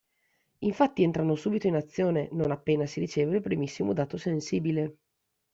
Infatti 0.63 1.03
entrano 1.03 1.35
subito 1.35 1.67
in 1.67 1.75
azione 1.75 2.27
non 2.31 2.49
appena 2.49 2.87
si 2.87 2.99
riceve 2.99 3.35
il 3.35 3.43
primissimo 3.43 3.93
dato 3.93 4.17
sensibile. 4.17 4.95